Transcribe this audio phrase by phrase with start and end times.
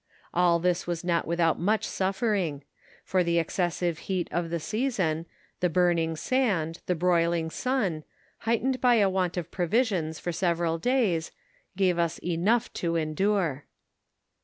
[0.33, 2.63] All this was not without much suffering;
[3.05, 5.27] for the excessive heat of the season,
[5.59, 8.03] the burning Band, the broiling sun,
[8.39, 11.31] heightened by a want of provisions foi several days,
[11.77, 13.65] gave us enough to endure.